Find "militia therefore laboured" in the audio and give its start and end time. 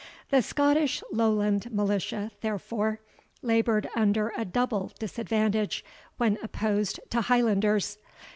1.71-3.87